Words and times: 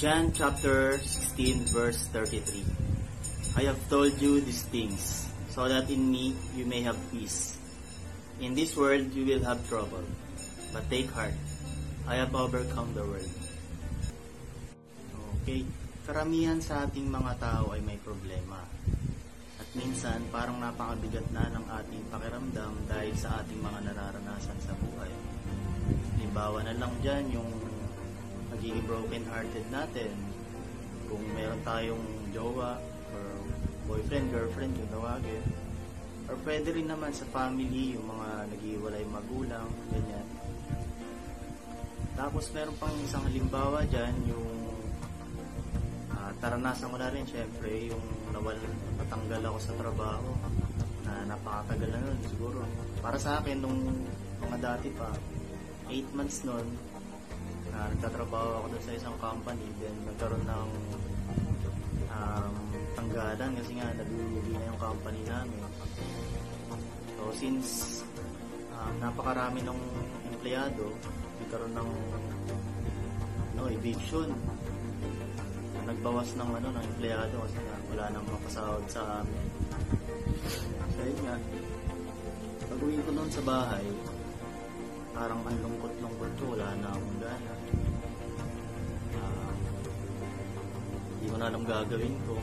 John 0.00 0.32
chapter 0.32 0.96
16 0.96 1.76
verse 1.76 2.08
33. 2.08 2.64
I 3.60 3.68
have 3.68 3.76
told 3.92 4.16
you 4.16 4.40
these 4.40 4.64
things 4.72 5.28
so 5.52 5.68
that 5.68 5.92
in 5.92 6.08
me 6.08 6.32
you 6.56 6.64
may 6.64 6.80
have 6.80 6.96
peace. 7.12 7.60
In 8.40 8.56
this 8.56 8.72
world 8.80 9.12
you 9.12 9.28
will 9.28 9.44
have 9.44 9.60
trouble, 9.68 10.00
but 10.72 10.88
take 10.88 11.12
heart. 11.12 11.36
I 12.08 12.16
have 12.16 12.32
overcome 12.32 12.96
the 12.96 13.04
world. 13.04 13.28
Okay, 15.44 15.68
karamihan 16.08 16.64
sa 16.64 16.88
ating 16.88 17.04
mga 17.04 17.36
tao 17.36 17.76
ay 17.76 17.84
may 17.84 18.00
problema. 18.00 18.64
At 19.60 19.68
minsan 19.76 20.24
parang 20.32 20.64
napakabigat 20.64 21.28
na 21.28 21.44
ng 21.52 21.68
ating 21.76 22.08
pakiramdam 22.08 22.72
dahil 22.88 23.12
sa 23.20 23.44
ating 23.44 23.60
mga 23.60 23.92
nararanasan 23.92 24.64
sa 24.64 24.72
buhay. 24.80 25.12
Halimbawa 26.16 26.64
na 26.64 26.72
lang 26.72 26.96
dyan 27.04 27.36
yung 27.36 27.52
nagiging 28.60 28.84
broken 28.84 29.24
hearted 29.32 29.64
natin. 29.72 30.12
Kung 31.08 31.24
meron 31.32 31.64
tayong 31.64 32.04
jowa 32.36 32.76
or 33.16 33.24
boyfriend, 33.88 34.28
girlfriend, 34.28 34.76
yung 34.76 34.90
tawagin. 34.92 35.40
Or 36.28 36.36
pwede 36.44 36.68
rin 36.76 36.92
naman 36.92 37.08
sa 37.16 37.24
family, 37.32 37.96
yung 37.96 38.04
mga 38.04 38.52
nag-iwalay 38.52 39.00
magulang, 39.08 39.64
ganyan. 39.88 40.28
Tapos 42.12 42.52
meron 42.52 42.76
pang 42.76 42.92
isang 43.00 43.24
halimbawa 43.24 43.80
dyan, 43.88 44.12
yung 44.28 44.48
uh, 46.12 46.30
taranasan 46.44 46.92
ko 46.92 47.00
na 47.00 47.08
rin 47.08 47.24
syempre, 47.24 47.88
yung 47.88 48.04
nawal, 48.28 48.60
natanggal 49.00 49.40
ako 49.40 49.58
sa 49.64 49.72
trabaho 49.80 50.28
na 51.08 51.32
napakatagal 51.32 51.88
na 51.96 52.00
nun 52.04 52.20
siguro. 52.28 52.60
Para 53.00 53.16
sa 53.16 53.40
akin, 53.40 53.64
nung 53.64 53.80
mga 54.44 54.56
dati 54.60 54.92
pa, 54.92 55.08
8 55.88 56.12
months 56.12 56.44
nun, 56.44 56.89
na 57.80 57.88
nagtatrabaho 57.96 58.48
ako 58.60 58.66
doon 58.76 58.84
sa 58.84 58.92
isang 58.92 59.16
company, 59.16 59.64
then 59.80 59.96
nagkaroon 60.04 60.44
ng 60.44 60.68
um, 62.12 62.54
tanggalan 62.92 63.50
kasi 63.56 63.72
nga 63.72 63.88
nagulugi 63.96 64.52
na 64.52 64.68
yung 64.68 64.80
company 64.80 65.20
namin. 65.24 65.60
So 67.16 67.22
since 67.32 67.68
um, 68.76 68.92
napakarami 69.00 69.64
ng 69.64 69.80
empleyado, 70.28 70.92
nagkaroon 71.40 71.72
ng 71.72 71.90
no, 73.56 73.64
eviction. 73.72 74.28
Nagbawas 75.88 76.36
ng 76.36 76.50
ano 76.60 76.68
ng 76.76 76.84
empleyado 76.84 77.34
kasi 77.48 77.56
nga 77.64 77.76
wala 77.96 78.04
nang 78.12 78.26
mapasahod 78.28 78.84
sa 78.92 79.24
amin. 79.24 79.46
So 80.92 81.00
yun 81.00 81.20
nga, 81.24 81.36
pag 82.68 82.78
uwi 82.84 83.00
ko 83.00 83.10
noon 83.16 83.30
sa 83.32 83.40
bahay, 83.40 83.88
parang 85.14 85.40
ang 85.42 85.58
lungkot-lungkot 85.58 86.32
ko, 86.38 86.44
wala 86.54 86.68
na 86.78 86.88
akong 86.94 87.18
gana. 87.18 87.52
Uh, 89.16 89.52
ko 91.30 91.36
na 91.36 91.46
alam 91.50 91.62
gagawin 91.66 92.16
ko. 92.26 92.34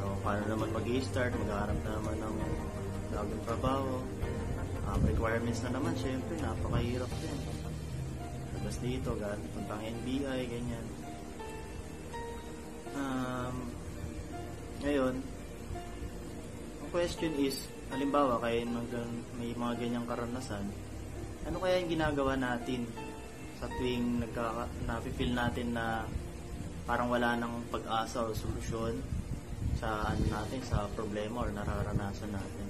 So, 0.00 0.04
paano 0.26 0.44
naman 0.48 0.68
mag-i-start, 0.74 1.32
maghahanap 1.36 1.78
na 1.84 1.92
naman 2.00 2.16
ng 2.18 2.36
bagong 3.12 3.44
trabaho. 3.46 3.92
Um, 4.82 5.00
requirements 5.06 5.62
na 5.62 5.70
naman, 5.78 5.94
syempre, 5.96 6.34
napakahirap 6.42 7.12
din. 7.22 7.38
Labas 8.58 8.76
dito, 8.82 9.08
gamit 9.16 9.48
puntang 9.54 9.80
NBI, 9.80 10.40
ganyan. 10.50 10.86
Um, 12.92 13.56
ngayon, 14.84 15.14
ang 16.82 16.88
question 16.90 17.32
is, 17.38 17.70
halimbawa, 17.88 18.42
kayo 18.42 18.68
may 19.38 19.54
mga 19.54 19.74
ganyang 19.80 20.06
karanasan, 20.10 20.66
ano 21.46 21.56
kaya 21.58 21.82
yung 21.82 21.90
ginagawa 21.90 22.38
natin 22.38 22.86
sa 23.62 23.66
tuwing 23.78 24.22
nagka, 24.22 24.66
napipil 24.90 25.30
natin 25.34 25.74
na 25.74 26.06
parang 26.82 27.10
wala 27.10 27.38
nang 27.38 27.62
pag-asa 27.70 28.26
o 28.26 28.34
solusyon 28.34 28.98
sa 29.78 30.10
ano 30.10 30.22
natin, 30.26 30.60
sa 30.66 30.86
problema 30.98 31.46
or 31.46 31.50
nararanasan 31.54 32.30
natin. 32.34 32.66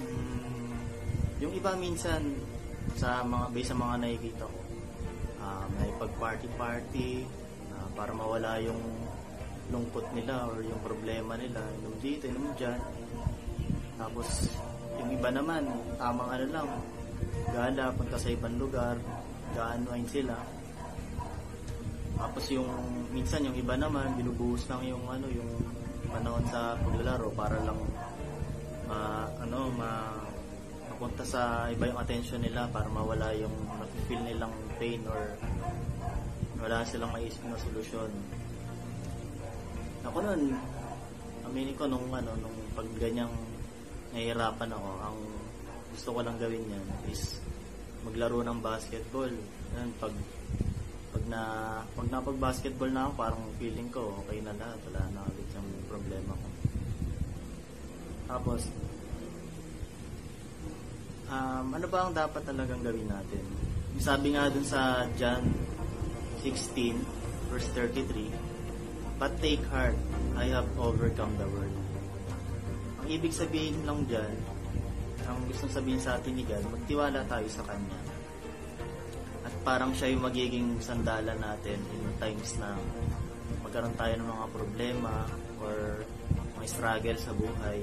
Hmm, 0.00 0.76
yung 1.44 1.52
iba 1.52 1.76
minsan 1.76 2.24
sa 2.96 3.20
mga 3.20 3.46
based 3.52 3.72
sa 3.72 3.76
mga 3.76 3.94
nakikita 4.00 4.44
ko, 4.48 4.60
uh, 5.44 5.66
may 5.76 5.90
pag-party-party 6.00 7.28
uh, 7.76 7.88
para 7.92 8.12
mawala 8.16 8.56
yung 8.64 8.80
lungkot 9.72 10.04
nila 10.16 10.48
or 10.48 10.60
yung 10.64 10.80
problema 10.80 11.36
nila, 11.36 11.60
inom 11.80 11.96
dito, 12.00 12.28
inom 12.28 12.52
dyan. 12.56 12.80
Tapos 14.00 14.48
iba 15.16 15.28
naman, 15.28 15.62
tamang 16.00 16.30
ano 16.32 16.46
lang, 16.50 16.68
gala, 17.52 17.92
punta 17.92 18.16
sa 18.16 18.28
ibang 18.32 18.56
lugar, 18.56 18.96
gaanwain 19.52 20.08
sila. 20.08 20.36
Tapos 22.16 22.44
yung, 22.52 22.68
minsan 23.12 23.44
yung 23.44 23.56
iba 23.56 23.74
naman, 23.76 24.14
binubuhos 24.16 24.64
lang 24.70 24.82
yung 24.86 25.04
ano, 25.08 25.26
yung 25.28 25.50
panahon 26.12 26.44
sa 26.52 26.76
paglalaro 26.80 27.28
para 27.32 27.56
lang 27.64 27.78
ma, 28.86 29.26
ano, 29.40 29.72
ma, 29.72 29.90
mapunta 30.92 31.24
sa 31.24 31.66
iba 31.72 31.88
yung 31.88 31.98
attention 31.98 32.40
nila 32.44 32.68
para 32.68 32.86
mawala 32.92 33.32
yung 33.34 33.52
nafe-feel 33.80 34.22
nilang 34.22 34.52
pain 34.76 35.00
or 35.08 35.34
wala 36.62 36.84
silang 36.86 37.10
maisip 37.10 37.42
na 37.48 37.58
solusyon. 37.58 38.10
Ako 40.06 40.18
nun, 40.22 40.54
aminin 41.48 41.74
ko 41.74 41.90
nung 41.90 42.06
ano, 42.12 42.30
nung 42.38 42.56
pag 42.76 42.86
ganyang 43.02 43.32
nahihirapan 44.12 44.70
ako, 44.76 44.90
ang 45.00 45.18
gusto 45.92 46.08
ko 46.12 46.20
lang 46.20 46.36
gawin 46.36 46.64
yan 46.68 46.86
is 47.08 47.40
maglaro 48.04 48.44
ng 48.44 48.60
basketball. 48.60 49.32
Yan, 49.76 49.90
pag 49.96 50.12
pag 51.12 51.24
na 51.28 51.42
pag 51.92 52.08
napag-basketball 52.08 52.92
na 52.92 53.08
ako, 53.08 53.12
parang 53.16 53.42
feeling 53.60 53.88
ko 53.92 54.24
okay 54.24 54.40
na 54.40 54.56
lahat, 54.56 54.80
wala 54.88 55.02
na 55.12 55.20
ulit 55.28 55.48
yung 55.52 55.68
problema 55.88 56.32
ko. 56.32 56.48
Tapos 58.32 58.60
um, 61.28 61.66
ano 61.72 61.86
ba 61.88 61.98
ang 62.08 62.12
dapat 62.16 62.42
talagang 62.44 62.80
gawin 62.80 63.08
natin? 63.08 63.44
Sabi 64.00 64.32
nga 64.32 64.48
dun 64.48 64.64
sa 64.64 65.04
John 65.20 65.44
16 66.40 66.96
verse 67.52 67.68
33, 67.76 68.28
But 69.20 69.36
take 69.38 69.62
heart, 69.68 69.94
I 70.34 70.48
have 70.50 70.66
overcome 70.80 71.36
the 71.36 71.46
world. 71.46 71.91
Ang 73.02 73.10
ibig 73.10 73.34
sabihin 73.34 73.82
lang 73.82 74.06
dyan, 74.06 74.30
ang 75.26 75.42
gusto 75.50 75.66
sabihin 75.66 75.98
sa 75.98 76.22
atin 76.22 76.38
ni 76.38 76.46
God, 76.46 76.62
magtiwala 76.70 77.26
tayo 77.26 77.50
sa 77.50 77.66
Kanya. 77.66 77.98
At 79.42 79.54
parang 79.66 79.90
siya 79.90 80.14
yung 80.14 80.22
magiging 80.22 80.78
sandalan 80.78 81.34
natin 81.34 81.82
in 81.82 82.02
times 82.22 82.54
na 82.62 82.78
magkaroon 83.66 83.98
tayo 83.98 84.14
ng 84.22 84.28
mga 84.30 84.46
problema 84.54 85.26
or 85.58 86.06
mga 86.54 86.66
struggle 86.70 87.18
sa 87.18 87.34
buhay 87.34 87.82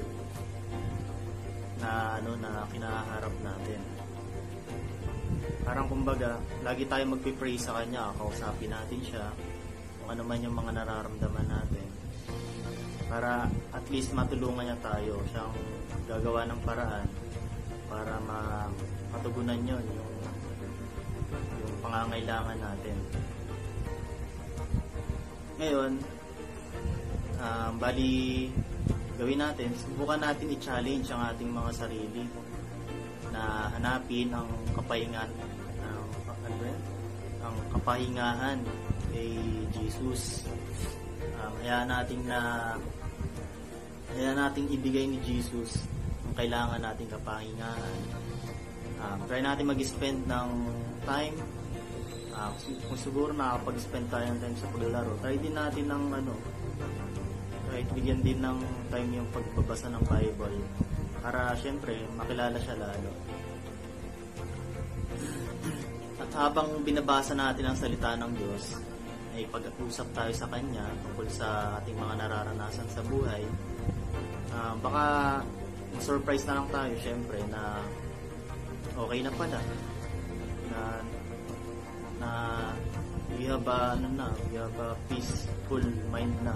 na 1.83 2.15
ano 2.23 2.39
na 2.39 2.63
kinaharap 2.71 3.35
natin. 3.43 3.81
Parang 5.67 5.91
kumbaga, 5.91 6.39
lagi 6.63 6.87
tayo 6.87 7.03
magpipray 7.11 7.59
sa 7.59 7.75
Kanya, 7.75 8.15
kausapin 8.15 8.71
natin 8.71 9.03
siya, 9.03 9.35
kung 9.99 10.15
ano 10.15 10.23
man 10.23 10.39
yung 10.39 10.55
mga 10.55 10.79
nararamdaman 10.79 11.47
natin 11.51 11.99
para 13.09 13.49
at 13.73 13.85
least 13.89 14.13
matulungan 14.13 14.69
niya 14.69 14.77
tayo. 14.85 15.17
Siyang 15.33 15.53
gagawa 16.05 16.45
ng 16.45 16.61
paraan 16.61 17.07
para 17.89 18.13
ma 18.21 18.69
matugunan 19.09 19.57
yon 19.65 19.81
yung, 19.81 20.13
yung 21.33 21.75
pangangailangan 21.81 22.57
natin. 22.61 22.97
Ngayon 25.57 25.91
um, 27.41 27.71
bali 27.81 28.47
gawin 29.19 29.41
natin 29.41 29.73
subukan 29.75 30.21
natin 30.21 30.47
i-challenge 30.55 31.11
ang 31.11 31.33
ating 31.33 31.51
mga 31.51 31.71
sarili 31.75 32.23
na 33.33 33.67
hanapin 33.75 34.31
ang 34.31 34.47
kapahingan 34.71 35.27
ang, 35.83 36.07
ano 36.47 36.71
ang 37.43 37.55
kapahingahan 37.75 38.57
kay 39.11 39.33
Jesus 39.75 40.47
um, 41.39 41.53
hayaan 41.63 41.87
natin 41.89 42.19
na 42.27 42.39
kaya 44.09 44.33
nating 44.33 44.67
ibigay 44.73 45.05
ni 45.05 45.21
Jesus 45.21 45.85
ang 46.25 46.35
kailangan 46.35 46.81
nating 46.81 47.09
kapahingahan. 47.09 47.99
Um, 48.99 49.17
try 49.29 49.39
natin 49.39 49.69
mag-spend 49.69 50.27
ng 50.27 50.49
time. 51.07 51.35
Uh, 52.35 52.51
kung 52.87 52.99
siguro 52.99 53.31
nakapag-spend 53.31 54.11
tayo 54.11 54.25
ng 54.33 54.39
time 54.43 54.57
sa 54.57 54.67
paglalaro, 54.71 55.11
try 55.23 55.35
din 55.39 55.55
natin 55.55 55.85
ng 55.87 56.03
ano, 56.23 56.33
try 57.69 57.81
bigyan 57.95 58.19
din 58.25 58.39
ng 58.41 58.57
time 58.89 59.09
yung 59.23 59.29
pagbabasa 59.31 59.87
ng 59.93 60.03
Bible 60.07 60.57
para 61.19 61.53
syempre 61.59 61.95
makilala 62.15 62.57
siya 62.59 62.75
lalo. 62.79 63.11
At 66.19 66.31
habang 66.35 66.83
binabasa 66.83 67.31
natin 67.31 67.71
ang 67.71 67.77
salita 67.79 68.15
ng 68.19 68.31
Diyos, 68.35 68.75
ay 69.37 69.43
pag-usap 69.49 70.07
tayo 70.15 70.31
sa 70.33 70.47
Kanya 70.49 70.85
tungkol 71.05 71.27
sa 71.29 71.77
ating 71.81 71.97
mga 71.97 72.13
nararanasan 72.25 72.87
sa 72.89 73.01
buhay, 73.05 73.43
uh, 74.53 74.73
baka 74.81 75.05
surprise 75.99 76.45
na 76.47 76.61
lang 76.61 76.67
tayo 76.69 76.93
syempre 77.01 77.41
na 77.49 77.81
okay 78.95 79.19
na 79.25 79.31
pala 79.33 79.59
na 80.69 80.79
na 82.19 82.29
have 83.49 83.67
a, 83.67 83.97
ano 83.97 84.07
na, 84.13 84.29
we 84.51 84.57
have 84.61 84.77
a 84.77 84.93
peaceful 85.09 85.81
mind 86.13 86.37
na. 86.45 86.53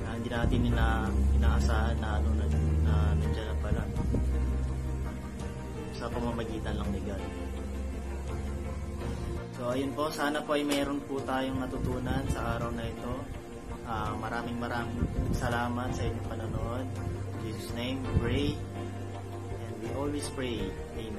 Na 0.00 0.16
hindi 0.16 0.28
natin 0.32 0.60
ina, 0.72 1.12
inaasahan 1.36 1.96
na 2.00 2.08
ano 2.16 2.28
na, 2.40 2.44
na 2.88 2.94
nandiyan 3.20 3.46
na 3.52 3.56
pala. 3.60 3.82
Sa 5.92 6.08
pamamagitan 6.08 6.74
lang 6.80 6.88
ni 6.88 7.00
God. 7.04 7.22
So 9.54 9.70
ayun 9.70 9.94
po, 9.94 10.10
sana 10.10 10.42
po 10.42 10.58
ay 10.58 10.66
mayroon 10.66 10.98
po 11.06 11.22
tayong 11.22 11.62
natutunan 11.62 12.26
sa 12.26 12.58
araw 12.58 12.74
na 12.74 12.90
ito. 12.90 13.14
Ah, 13.86 14.10
maraming 14.18 14.58
maraming 14.58 15.06
salamat 15.30 15.94
sa 15.94 16.02
inyong 16.02 16.26
panonood. 16.26 16.86
In 16.90 17.38
Jesus 17.46 17.70
name, 17.78 18.02
pray. 18.18 18.58
And 19.62 19.74
we 19.78 19.88
always 19.94 20.26
pray. 20.34 20.58
Amen. 20.98 21.13